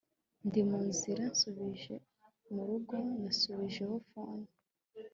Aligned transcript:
Ndi 0.47 0.59
munzira 0.69 1.23
nsubiye 1.31 1.95
murugo 2.53 2.95
nasubijeho 3.21 3.95
phone 4.09 4.47